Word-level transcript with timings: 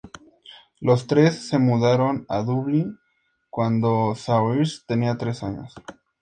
Los 0.79 1.05
tres 1.05 1.47
se 1.47 1.59
mudaron 1.59 2.25
a 2.27 2.41
Dublín 2.41 2.97
cuando 3.51 4.15
Saoirse 4.15 4.81
tenía 4.87 5.15
tres 5.19 5.43
años. 5.43 5.75